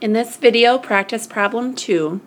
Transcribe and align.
In 0.00 0.12
this 0.12 0.36
video, 0.36 0.78
practice 0.78 1.26
problem 1.26 1.74
2, 1.74 2.20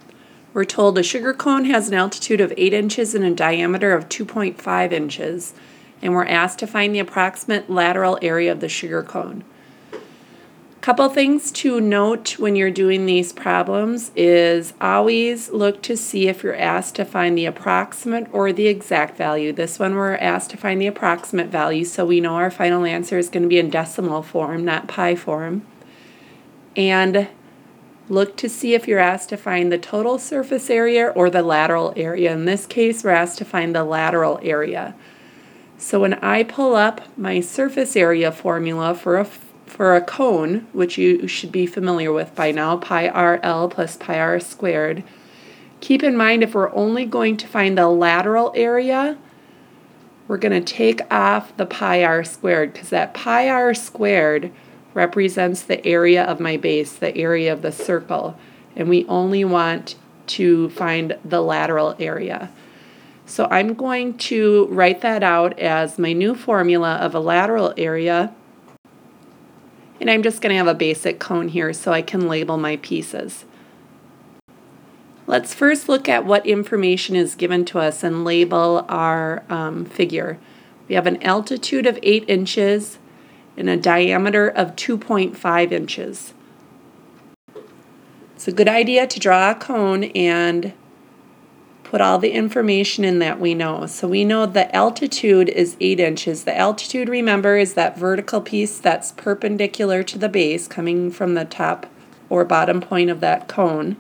we're 0.54 0.66
told 0.66 0.98
a 0.98 1.04
sugar 1.04 1.34
cone 1.34 1.64
has 1.66 1.88
an 1.88 1.94
altitude 1.94 2.42
of 2.42 2.52
8 2.58 2.74
inches 2.74 3.16
and 3.16 3.24
a 3.24 3.34
diameter 3.34 3.94
of 3.94 4.10
2.5 4.10 4.92
inches, 4.92 5.54
and 6.02 6.12
we're 6.12 6.26
asked 6.26 6.60
to 6.60 6.68
find 6.68 6.94
the 6.94 7.00
approximate 7.00 7.70
lateral 7.70 8.20
area 8.22 8.52
of 8.52 8.60
the 8.60 8.68
sugar 8.68 9.02
cone. 9.02 9.46
A 9.94 10.82
couple 10.82 11.08
things 11.08 11.50
to 11.54 11.80
note 11.80 12.38
when 12.38 12.58
you're 12.58 12.72
doing 12.72 13.06
these 13.06 13.32
problems 13.32 14.12
is 14.18 14.74
always 14.82 15.50
look 15.52 15.82
to 15.84 15.96
see 15.96 16.28
if 16.28 16.44
you're 16.44 16.54
asked 16.58 16.96
to 16.96 17.06
find 17.06 17.38
the 17.38 17.46
approximate 17.46 18.28
or 18.34 18.52
the 18.52 18.68
exact 18.68 19.16
value. 19.16 19.54
This 19.54 19.80
one 19.80 19.96
we're 19.96 20.18
asked 20.18 20.50
to 20.50 20.58
find 20.58 20.82
the 20.82 20.88
approximate 20.88 21.48
value 21.48 21.86
so 21.86 22.06
we 22.06 22.20
know 22.20 22.36
our 22.36 22.52
final 22.52 22.84
answer 22.84 23.18
is 23.18 23.30
going 23.30 23.44
to 23.44 23.50
be 23.50 23.60
in 23.60 23.70
decimal 23.70 24.24
form, 24.24 24.66
not 24.66 24.90
pi 24.90 25.16
form. 25.16 25.66
And 26.76 27.30
Look 28.12 28.36
to 28.38 28.50
see 28.50 28.74
if 28.74 28.90
you're 28.90 29.00
asked 29.00 29.30
to 29.30 29.38
find 29.38 29.72
the 29.72 29.78
total 29.78 30.20
surface 30.20 30.70
area 30.70 31.14
or 31.16 31.30
the 31.30 31.42
lateral 31.42 31.94
area. 31.96 32.34
In 32.34 32.44
this 32.44 32.66
case, 32.66 33.06
we're 33.06 33.12
asked 33.12 33.38
to 33.38 33.46
find 33.46 33.74
the 33.74 33.86
lateral 33.86 34.38
area. 34.44 34.96
So 35.78 36.02
when 36.02 36.16
I 36.16 36.44
pull 36.44 36.76
up 36.76 37.18
my 37.18 37.40
surface 37.40 37.96
area 37.96 38.30
formula 38.34 38.96
for 38.96 39.18
a, 39.18 39.24
for 39.24 39.96
a 39.96 40.02
cone, 40.02 40.68
which 40.74 40.98
you 40.98 41.26
should 41.26 41.54
be 41.54 41.66
familiar 41.66 42.12
with 42.12 42.36
by 42.36 42.52
now, 42.52 42.76
pi 42.76 43.08
RL 43.08 43.70
plus 43.70 43.96
pi 43.96 44.20
r 44.20 44.42
squared, 44.42 45.06
keep 45.80 46.04
in 46.04 46.18
mind 46.18 46.44
if 46.44 46.54
we're 46.54 46.74
only 46.74 47.06
going 47.06 47.38
to 47.38 47.48
find 47.48 47.78
the 47.78 47.88
lateral 47.88 48.52
area, 48.58 49.18
we're 50.28 50.36
going 50.36 50.52
to 50.52 50.74
take 50.74 51.00
off 51.10 51.56
the 51.56 51.66
pi 51.66 52.04
r 52.04 52.26
squared 52.26 52.74
because 52.74 52.90
that 52.90 53.14
pi 53.14 53.48
r 53.48 53.74
squared 53.74 54.52
represents 54.94 55.62
the 55.62 55.86
area 55.86 56.24
of 56.24 56.40
my 56.40 56.58
base, 56.58 56.94
the 56.94 57.16
area 57.16 57.52
of 57.52 57.62
the 57.62 57.72
circle, 57.72 58.38
and 58.76 58.90
we 58.90 59.06
only 59.08 59.44
want 59.44 59.96
to 60.28 60.70
find 60.72 61.18
the 61.24 61.42
lateral 61.42 61.96
area. 62.00 62.52
So 63.26 63.48
I'm 63.50 63.74
going 63.74 64.18
to 64.18 64.68
write 64.70 65.02
that 65.02 65.24
out 65.24 65.58
as 65.60 65.98
my 65.98 66.14
new 66.14 66.36
formula 66.36 66.96
of 66.96 67.16
a 67.16 67.20
lateral 67.20 67.74
area. 67.78 68.34
And 70.00 70.10
I'm 70.10 70.24
just 70.24 70.42
going 70.42 70.52
to 70.52 70.58
have 70.58 70.68
a 70.68 70.74
basic 70.74 71.20
cone 71.20 71.48
here 71.48 71.72
so 71.74 71.94
I 71.94 72.02
can 72.02 72.28
label 72.28 72.58
my 72.58 72.78
pieces. 72.78 73.46
Let's 75.28 75.54
first 75.54 75.88
look 75.88 76.10
at 76.10 76.26
what 76.26 76.46
information 76.46 77.16
is 77.16 77.36
given 77.36 77.64
to 77.66 77.80
us 77.80 78.04
and 78.04 78.26
label 78.26 78.86
our 78.90 79.44
um, 79.48 79.86
figure. 79.86 80.38
We 80.90 80.96
have 80.96 81.08
an 81.08 81.24
altitude 81.24 81.86
of 81.86 81.98
8 82.04 82.26
inches, 82.28 82.98
and 83.58 83.70
a 83.70 83.78
diameter 83.78 84.48
of 84.48 84.76
2.5 84.76 85.72
inches. 85.72 86.34
It's 88.36 88.48
a 88.48 88.52
good 88.52 88.68
idea 88.68 89.06
to 89.06 89.20
draw 89.20 89.52
a 89.52 89.56
cone 89.56 90.06
and 90.06 90.74
put 91.84 92.02
all 92.02 92.18
the 92.18 92.32
information 92.32 93.04
in 93.04 93.20
that 93.20 93.40
we 93.40 93.54
know. 93.54 93.86
So 93.86 94.08
we 94.08 94.24
know 94.24 94.46
the 94.46 94.74
altitude 94.74 95.50
is 95.50 95.76
8 95.80 96.00
inches. 96.00 96.46
The 96.46 96.58
altitude, 96.58 97.10
remember, 97.10 97.58
is 97.58 97.74
that 97.74 97.98
vertical 97.98 98.40
piece 98.40 98.80
that's 98.80 99.12
perpendicular 99.12 100.02
to 100.04 100.18
the 100.18 100.30
base 100.30 100.68
coming 100.68 101.12
from 101.12 101.34
the 101.34 101.46
top 101.46 101.86
or 102.30 102.46
bottom 102.46 102.80
point 102.80 103.10
of 103.10 103.20
that 103.20 103.50
cone. 103.50 103.98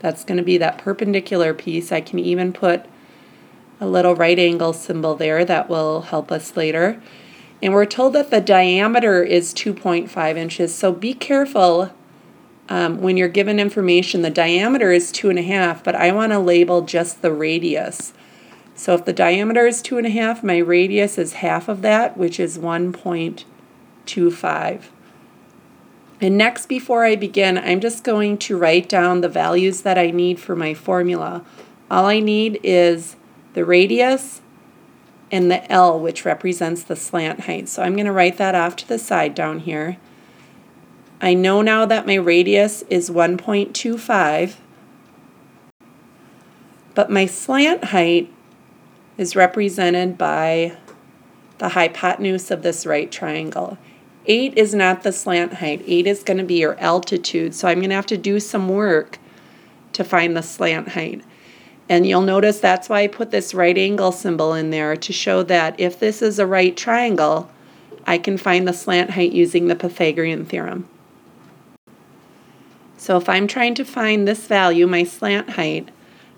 That's 0.00 0.24
going 0.24 0.38
to 0.38 0.44
be 0.44 0.58
that 0.58 0.78
perpendicular 0.78 1.54
piece. 1.54 1.92
I 1.92 2.00
can 2.00 2.18
even 2.18 2.52
put 2.52 2.84
a 3.80 3.86
little 3.86 4.16
right 4.16 4.38
angle 4.38 4.72
symbol 4.72 5.14
there 5.14 5.44
that 5.44 5.70
will 5.70 6.02
help 6.02 6.32
us 6.32 6.56
later. 6.56 7.00
And 7.62 7.72
we're 7.72 7.86
told 7.86 8.14
that 8.14 8.30
the 8.30 8.40
diameter 8.40 9.22
is 9.22 9.52
2.5 9.52 10.36
inches, 10.36 10.74
so 10.74 10.92
be 10.92 11.14
careful 11.14 11.92
um, 12.70 13.02
when 13.02 13.16
you're 13.16 13.28
given 13.28 13.60
information. 13.60 14.22
The 14.22 14.30
diameter 14.30 14.92
is 14.92 15.12
2.5, 15.12 15.84
but 15.84 15.94
I 15.94 16.10
want 16.12 16.32
to 16.32 16.38
label 16.38 16.80
just 16.82 17.20
the 17.20 17.32
radius. 17.32 18.14
So 18.74 18.94
if 18.94 19.04
the 19.04 19.12
diameter 19.12 19.66
is 19.66 19.82
2.5, 19.82 20.42
my 20.42 20.56
radius 20.56 21.18
is 21.18 21.34
half 21.34 21.68
of 21.68 21.82
that, 21.82 22.16
which 22.16 22.40
is 22.40 22.56
1.25. 22.56 24.84
And 26.22 26.38
next, 26.38 26.66
before 26.66 27.04
I 27.04 27.16
begin, 27.16 27.58
I'm 27.58 27.80
just 27.80 28.04
going 28.04 28.38
to 28.38 28.56
write 28.56 28.88
down 28.88 29.20
the 29.20 29.28
values 29.28 29.82
that 29.82 29.98
I 29.98 30.10
need 30.10 30.40
for 30.40 30.56
my 30.56 30.72
formula. 30.74 31.44
All 31.90 32.06
I 32.06 32.20
need 32.20 32.60
is 32.62 33.16
the 33.54 33.64
radius, 33.64 34.42
and 35.30 35.50
the 35.50 35.70
L, 35.70 35.98
which 35.98 36.24
represents 36.24 36.82
the 36.82 36.96
slant 36.96 37.40
height. 37.40 37.68
So 37.68 37.82
I'm 37.82 37.94
going 37.94 38.06
to 38.06 38.12
write 38.12 38.38
that 38.38 38.54
off 38.54 38.76
to 38.76 38.88
the 38.88 38.98
side 38.98 39.34
down 39.34 39.60
here. 39.60 39.96
I 41.20 41.34
know 41.34 41.62
now 41.62 41.84
that 41.86 42.06
my 42.06 42.14
radius 42.14 42.82
is 42.88 43.10
1.25, 43.10 44.56
but 46.94 47.10
my 47.10 47.26
slant 47.26 47.84
height 47.84 48.32
is 49.18 49.36
represented 49.36 50.16
by 50.16 50.76
the 51.58 51.70
hypotenuse 51.70 52.50
of 52.50 52.62
this 52.62 52.86
right 52.86 53.12
triangle. 53.12 53.76
8 54.26 54.56
is 54.56 54.74
not 54.74 55.02
the 55.02 55.12
slant 55.12 55.54
height. 55.54 55.82
8 55.86 56.06
is 56.06 56.22
going 56.22 56.38
to 56.38 56.44
be 56.44 56.58
your 56.60 56.78
altitude. 56.80 57.54
So 57.54 57.68
I'm 57.68 57.78
going 57.78 57.90
to 57.90 57.96
have 57.96 58.06
to 58.06 58.16
do 58.16 58.40
some 58.40 58.68
work 58.68 59.18
to 59.92 60.04
find 60.04 60.36
the 60.36 60.42
slant 60.42 60.90
height. 60.90 61.22
And 61.90 62.06
you'll 62.06 62.20
notice 62.20 62.60
that's 62.60 62.88
why 62.88 63.00
I 63.00 63.06
put 63.08 63.32
this 63.32 63.52
right 63.52 63.76
angle 63.76 64.12
symbol 64.12 64.54
in 64.54 64.70
there 64.70 64.94
to 64.94 65.12
show 65.12 65.42
that 65.42 65.78
if 65.80 65.98
this 65.98 66.22
is 66.22 66.38
a 66.38 66.46
right 66.46 66.76
triangle, 66.76 67.50
I 68.06 68.16
can 68.16 68.38
find 68.38 68.66
the 68.66 68.72
slant 68.72 69.10
height 69.10 69.32
using 69.32 69.66
the 69.66 69.74
Pythagorean 69.74 70.46
theorem. 70.46 70.88
So 72.96 73.16
if 73.16 73.28
I'm 73.28 73.48
trying 73.48 73.74
to 73.74 73.84
find 73.84 74.28
this 74.28 74.46
value, 74.46 74.86
my 74.86 75.02
slant 75.02 75.50
height, 75.50 75.88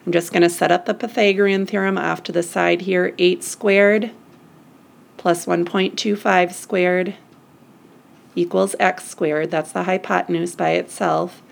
I'm 0.06 0.12
just 0.12 0.32
going 0.32 0.42
to 0.42 0.48
set 0.48 0.72
up 0.72 0.86
the 0.86 0.94
Pythagorean 0.94 1.66
theorem 1.66 1.98
off 1.98 2.22
to 2.22 2.32
the 2.32 2.42
side 2.42 2.80
here. 2.80 3.14
8 3.18 3.44
squared 3.44 4.10
plus 5.18 5.44
1.25 5.44 6.52
squared 6.52 7.14
equals 8.34 8.74
x 8.80 9.06
squared. 9.06 9.50
That's 9.50 9.72
the 9.72 9.82
hypotenuse 9.82 10.56
by 10.56 10.70
itself. 10.70 11.42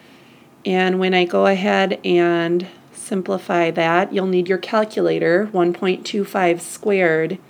And 0.65 0.99
when 0.99 1.13
I 1.13 1.27
go 1.27 1.45
ahead 1.45 2.01
and 2.03 2.67
simplify 3.11 3.71
that, 3.73 4.13
you'll 4.13 4.29
need 4.29 4.49
your 4.49 4.57
calculator. 4.57 5.51
1.25 5.53 6.61
squared 6.61 7.41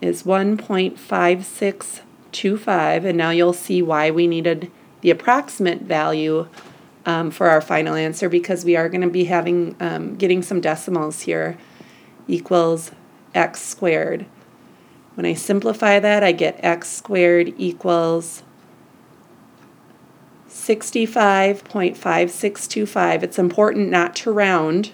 is 0.00 0.22
1.5625, 0.22 3.04
and 3.04 3.18
now 3.18 3.28
you'll 3.28 3.52
see 3.52 3.82
why 3.82 4.10
we 4.10 4.26
needed 4.26 4.70
the 5.02 5.10
approximate 5.10 5.82
value 5.82 6.48
um, 7.04 7.30
for 7.30 7.50
our 7.50 7.60
final 7.60 7.94
answer 7.94 8.30
because 8.30 8.64
we 8.64 8.76
are 8.76 8.88
going 8.88 9.02
to 9.02 9.10
be 9.10 9.24
having 9.24 9.76
um, 9.78 10.16
getting 10.16 10.40
some 10.40 10.62
decimals 10.62 11.20
here 11.20 11.58
equals 12.26 12.90
x 13.34 13.60
squared. 13.60 14.24
When 15.16 15.26
I 15.26 15.34
simplify 15.34 16.00
that, 16.00 16.24
I 16.24 16.32
get 16.32 16.64
x 16.64 16.88
squared 16.88 17.52
equals 17.58 18.42
65.5625. 20.48 23.22
It's 23.22 23.38
important 23.38 23.90
not 23.90 24.16
to 24.16 24.32
round. 24.32 24.90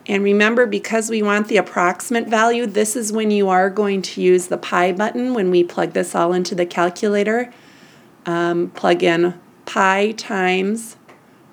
And 0.06 0.24
remember, 0.24 0.66
because 0.66 1.10
we 1.10 1.22
want 1.22 1.48
the 1.48 1.56
approximate 1.56 2.26
value, 2.26 2.66
this 2.66 2.96
is 2.96 3.12
when 3.12 3.30
you 3.30 3.48
are 3.48 3.70
going 3.70 4.02
to 4.02 4.20
use 4.20 4.46
the 4.46 4.58
pi 4.58 4.92
button 4.92 5.34
when 5.34 5.50
we 5.50 5.62
plug 5.62 5.92
this 5.92 6.14
all 6.14 6.32
into 6.32 6.54
the 6.54 6.66
calculator. 6.66 7.52
Um, 8.26 8.70
plug 8.70 9.02
in 9.02 9.38
pi 9.66 10.12
times 10.12 10.96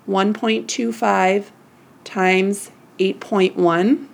1.25 0.08 1.50
times 2.04 2.70
8.1. 2.98 4.08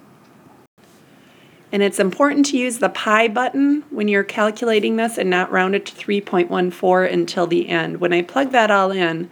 And 1.75 1.82
it's 1.82 1.99
important 1.99 2.47
to 2.47 2.56
use 2.56 2.79
the 2.79 2.88
pi 2.88 3.26
button 3.26 3.82
when 3.91 4.06
you're 4.06 4.23
calculating 4.23 4.94
this 4.94 5.19
and 5.19 5.29
not 5.29 5.50
round 5.50 5.75
it 5.75 5.85
to 5.87 5.93
3.14 5.93 7.12
until 7.12 7.49
the 7.49 7.69
end. 7.69 8.00
When 8.00 8.12
I 8.12 8.23
plug 8.23 8.53
that 8.53 8.71
all 8.71 8.93
in, 8.93 9.29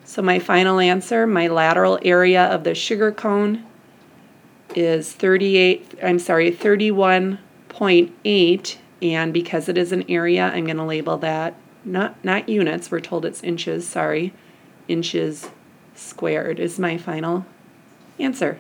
So 0.05 0.21
my 0.21 0.39
final 0.39 0.79
answer, 0.79 1.27
my 1.27 1.49
lateral 1.49 1.99
area 2.03 2.45
of 2.45 2.65
the 2.65 2.75
sugar 2.75 3.13
cone 3.13 3.65
is 4.75 5.11
38, 5.11 6.01
I'm 6.03 6.19
sorry, 6.19 6.53
31.8 6.53 8.77
and 9.01 9.33
because 9.33 9.71
it 9.71 9.79
is 9.79 9.93
an 9.93 10.05
area, 10.11 10.51
I'm 10.53 10.67
going 10.67 10.77
to 10.77 10.85
label 10.85 11.17
that 11.17 11.55
not 11.85 12.23
not 12.25 12.49
units. 12.49 12.91
We're 12.91 13.01
told 13.01 13.25
it's 13.25 13.43
inches, 13.43 13.87
sorry. 13.87 14.33
Inches 14.89 15.51
squared 15.95 16.59
is 16.59 16.79
my 16.79 16.99
final 16.99 17.47
answer. 18.19 18.59